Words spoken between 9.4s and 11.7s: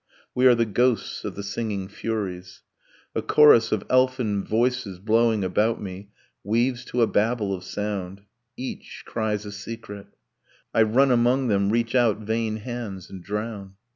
a secret. I run among them,